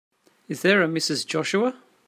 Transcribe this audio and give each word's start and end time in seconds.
Is 0.47 0.63
there 0.63 0.81
a 0.81 0.87
Mrs. 0.87 1.27
Joshua? 1.27 1.75